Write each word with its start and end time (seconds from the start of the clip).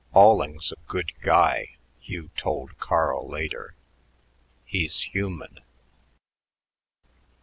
"Alling's 0.15 0.71
a 0.71 0.75
good 0.89 1.11
guy," 1.21 1.75
Hugh 1.99 2.31
told 2.35 2.79
Carl 2.79 3.27
later; 3.29 3.75
"he's 4.65 5.01
human." 5.01 5.59